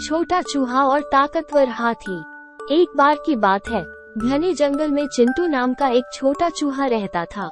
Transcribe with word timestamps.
छोटा 0.00 0.40
चूहा 0.42 0.82
और 0.84 1.00
ताकतवर 1.02 1.68
हाथी। 1.68 2.18
एक 2.72 2.96
बार 2.96 3.18
की 3.26 3.34
बात 3.36 3.68
है, 3.68 3.82
घने 4.18 4.52
जंगल 4.54 4.90
में 4.90 5.06
चिंटू 5.06 5.46
नाम 5.46 5.74
का 5.74 5.88
एक 5.88 6.04
छोटा 6.14 6.48
चूहा 6.50 6.86
रहता 6.86 7.24
था। 7.26 7.48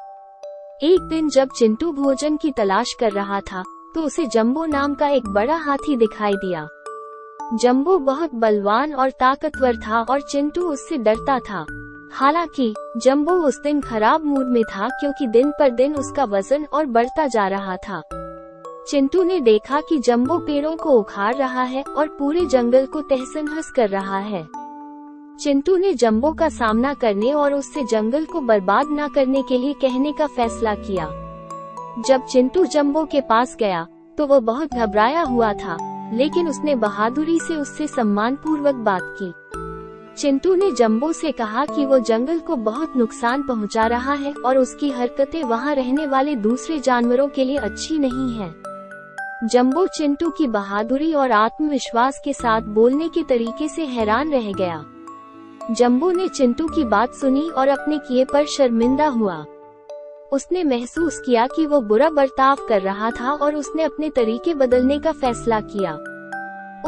एक 0.82 1.00
दिन 1.00 1.28
जब 1.28 1.48
चिंटू 1.56 1.92
भोजन 1.92 2.36
की 2.36 2.50
तलाश 2.50 2.92
कर 3.00 3.12
रहा 3.12 3.40
था 3.42 3.62
तो 3.94 4.02
उसे 4.02 4.26
जम्बो 4.26 4.64
नाम 4.66 4.94
का 4.94 5.08
एक 5.08 5.28
बड़ा 5.28 5.56
हाथी 5.56 5.96
दिखाई 5.96 6.34
दिया। 6.34 6.66
जम्बो 7.54 7.98
बहुत 7.98 8.34
बलवान 8.34 8.94
और 8.94 9.10
ताकतवर 9.10 9.76
था 9.76 10.00
और 10.02 10.20
चिंटू 10.22 10.62
उससे 10.62 10.98
डरता 10.98 11.38
था। 11.40 11.64
हालाँकि 12.12 12.74
जम्बो 12.96 13.32
उस 13.42 13.60
दिन 13.62 13.80
खराब 13.80 14.24
मूड 14.24 14.46
में 14.46 14.62
था 14.64 14.88
क्योंकि 14.90 15.26
दिन 15.28 15.50
पर 15.50 15.70
दिन 15.70 15.94
उसका 15.94 16.24
वज़न 16.26 16.64
और 16.64 16.86
बढ़ता 16.86 17.26
जा 17.26 17.46
रहा 17.48 17.76
था। 17.78 18.02
चिंटू 18.88 19.22
ने 19.22 19.38
देखा 19.40 19.80
कि 19.80 19.98
जम्बो 19.98 20.38
पेड़ों 20.38 20.74
को 20.76 20.90
उखाड़ 20.90 21.34
रहा 21.36 21.62
है 21.62 21.82
और 21.82 22.06
पूरे 22.08 22.44
जंगल 22.46 22.86
को 22.86 23.00
तहसनहस 23.00 23.70
कर 23.70 23.88
रहा 23.88 24.18
है। 24.18 24.42
चिंटू 25.40 25.76
ने 25.76 25.92
जम्बो 25.94 26.32
का 26.32 26.48
सामना 26.48 26.92
करने 26.94 27.32
और 27.32 27.54
उससे 27.54 27.84
जंगल 27.84 28.24
को 28.24 28.40
बर्बाद 28.40 28.86
न 28.90 29.08
करने 29.08 29.42
के 29.42 29.58
लिए 29.58 29.72
कहने 29.72 30.12
का 30.12 30.26
फैसला 30.26 30.74
किया। 30.74 31.08
जब 32.06 32.24
चिंटू 32.24 32.64
जम्बो 32.64 33.04
के 33.04 33.20
पास 33.20 33.56
गया 33.60 33.86
तो 34.18 34.26
वो 34.26 34.38
बहुत 34.40 34.74
घबराया 34.74 35.22
हुआ 35.22 35.52
था, 35.54 35.76
लेकिन 36.12 36.48
उसने 36.48 36.76
बहादुरी 36.76 37.38
से 37.40 37.56
उससे 37.56 37.86
सम्मान 37.86 38.36
पूर्वक 38.36 38.74
बात 38.86 39.02
की। 39.18 39.32
चिंटू 40.16 40.54
ने 40.54 40.70
जम्बो 40.72 41.12
से 41.12 41.32
कहा 41.32 41.64
कि 41.64 41.84
वो 41.86 41.98
जंगल 41.98 42.38
को 42.38 42.56
बहुत 42.56 42.96
नुकसान 42.96 43.42
पहुँचा 43.42 43.86
रहा 43.86 44.14
है 44.14 44.32
और 44.44 44.58
उसकी 44.58 44.90
हरकतें 44.90 45.42
वहाँ 45.44 45.74
रहने 45.74 46.06
वाले 46.06 46.34
दूसरे 46.38 46.78
जानवरों 46.78 47.28
के 47.28 47.44
लिए 47.44 47.56
अच्छी 47.58 47.98
नहीं 47.98 48.32
है। 48.38 48.50
जम्बो 49.44 49.86
चिंटू 49.86 50.30
की 50.30 50.46
बहादुरी 50.46 51.14
और 51.14 51.32
आत्मविश्वास 51.32 52.20
के 52.24 52.32
साथ 52.32 52.60
बोलने 52.60 53.08
के 53.08 53.22
तरीके 53.22 53.68
से 53.68 53.84
हैरान 53.86 54.32
रह 54.32 54.52
गया। 54.52 54.84
जम्बो 55.70 56.10
ने 56.12 56.28
चिंटू 56.28 56.68
की 56.68 56.84
बात 56.84 57.14
सुनी 57.14 57.48
और 57.48 57.68
अपने 57.68 57.98
किए 57.98 58.24
पर 58.24 58.46
शर्मिंदा 58.46 59.06
हुआ। 59.06 59.44
उसने 60.32 60.64
महसूस 60.64 61.22
किया 61.26 61.46
कि 61.46 61.66
वो 61.66 61.80
बुरा 61.80 62.10
बर्ताव 62.10 62.56
कर 62.68 62.82
रहा 62.82 63.10
था 63.10 63.32
और 63.32 63.54
उसने 63.54 63.82
अपने 63.82 64.10
तरीके 64.10 64.54
बदलने 64.54 64.98
का 64.98 65.12
फैसला 65.12 65.60
किया। 65.60 65.92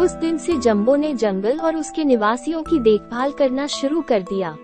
उस 0.05 0.11
दिन 0.11 0.39
से 0.39 0.57
जम्बो 0.57 0.97
ने 0.97 1.15
जंगल 1.15 1.61
और 1.61 1.77
उसके 1.77 2.05
निवासियों 2.05 2.63
की 2.63 2.79
देखभाल 2.79 3.33
करना 3.33 3.67
शुरू 3.67 4.01
कर 4.01 4.23
दिया। 4.23 4.57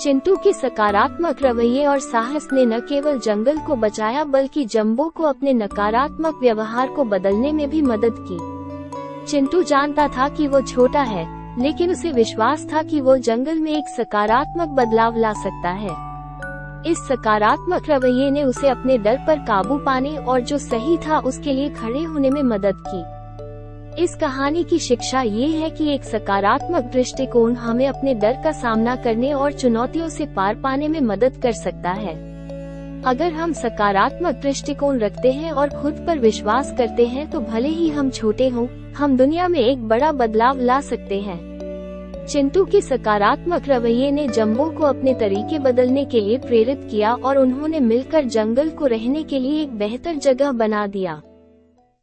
चिंटू 0.00 0.36
के 0.36 0.52
सकारात्मक 0.52 1.42
रवैये 1.42 1.86
और 1.86 1.98
साहस 1.98 2.48
ने 2.52 2.64
न 2.66 2.78
केवल 2.80 3.18
जंगल 3.18 3.58
को 3.58 3.76
बचाया, 3.76 4.24
बल्कि 4.24 4.64
जम्बो 4.64 5.08
को 5.08 5.24
अपने 5.24 5.52
नकारात्मक 5.52 6.38
व्यवहार 6.40 6.88
को 6.88 7.04
बदलने 7.04 7.52
में 7.52 7.70
भी 7.70 7.82
मदद 7.82 8.14
की। 8.28 9.26
चिंटू 9.26 9.62
जानता 9.62 10.08
था 10.08 10.28
कि 10.28 10.46
वो 10.46 10.60
छोटा 10.60 11.02
है, 11.02 11.26
लेकिन 11.62 11.90
उसे 11.90 12.12
विश्वास 12.12 12.66
था 12.72 12.82
कि 12.82 13.00
वो 13.00 13.16
जंगल 13.16 13.58
में 13.58 13.72
एक 13.72 13.88
सकारात्मक 13.88 14.68
बदलाव 14.68 15.16
ला 15.16 15.32
सकता 15.32 15.70
है। 15.70 15.90
इस 16.90 16.98
सकारात्मक 16.98 17.90
रवैये 17.90 18.30
ने 18.30 18.42
उसे 18.42 18.68
अपने 18.68 18.98
डर 18.98 19.24
पर 19.26 19.38
काबू 19.38 19.78
पाने 19.78 20.16
और 20.16 20.40
जो 20.40 20.58
सही 20.58 20.96
था 20.98 21.18
उसके 21.18 21.52
लिए 21.52 21.68
खड़े 21.68 22.02
होने 22.02 22.30
में 22.30 22.42
मदद 22.42 22.84
की। 22.88 23.17
इस 23.98 24.14
कहानी 24.14 24.62
की 24.64 24.78
शिक्षा 24.78 25.20
ये 25.22 25.46
है 25.50 25.68
कि 25.70 25.88
एक 25.90 26.04
सकारात्मक 26.04 26.84
दृष्टिकोण 26.84 27.54
हमें 27.54 27.86
अपने 27.88 28.14
डर 28.14 28.32
का 28.44 28.52
सामना 28.52 28.94
करने 28.96 29.32
और 29.32 29.52
चुनौतियों 29.52 30.08
से 30.08 30.26
पार 30.26 30.54
पाने 30.54 30.88
में 30.88 31.00
मदद 31.00 31.40
कर 31.42 31.52
सकता 31.52 31.90
है। 31.92 32.12
अगर 33.02 33.32
हम 33.32 33.52
सकारात्मक 33.52 34.34
दृष्टिकोण 34.34 34.98
रखते 34.98 35.32
हैं 35.32 35.52
और 35.52 35.70
खुद 35.72 36.04
पर 36.06 36.18
विश्वास 36.18 36.74
करते 36.78 37.06
हैं 37.06 37.30
तो 37.30 37.40
भले 37.40 37.68
ही 37.68 37.88
हम 37.88 38.10
छोटे 38.10 38.48
हों, 38.48 38.66
हम 38.96 39.16
दुनिया 39.16 39.48
में 39.48 39.60
एक 39.60 39.88
बड़ा 39.88 40.12
बदलाव 40.12 40.60
ला 40.60 40.80
सकते 40.80 41.20
हैं। 41.20 42.26
चिंटू 42.26 42.64
के 42.64 42.80
सकारात्मक 42.80 43.68
रवैये 43.68 44.10
ने 44.10 44.28
जम्बो 44.28 44.70
को 44.70 44.84
अपने 44.84 45.14
तरीके 45.14 45.58
बदलने 45.58 46.04
के 46.04 46.20
लिए 46.20 46.38
प्रेरित 46.38 46.88
किया 46.90 47.14
और 47.14 47.38
उन्होंने 47.38 47.80
मिलकर 47.80 48.24
जंगल 48.26 48.70
को 48.70 48.86
रहने 48.86 49.22
के 49.22 49.38
लिए 49.38 49.62
एक 49.62 49.78
बेहतर 49.78 50.14
जगह 50.14 50.52
बना 50.54 50.86
दिया। 50.86 51.20